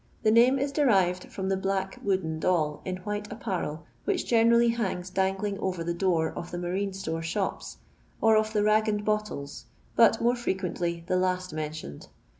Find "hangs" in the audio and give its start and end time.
4.69-5.11